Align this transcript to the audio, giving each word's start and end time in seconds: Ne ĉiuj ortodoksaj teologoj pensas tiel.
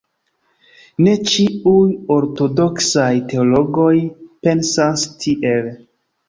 Ne 1.07 1.11
ĉiuj 1.33 1.83
ortodoksaj 2.15 3.11
teologoj 3.35 3.93
pensas 4.49 5.05
tiel. 5.27 5.71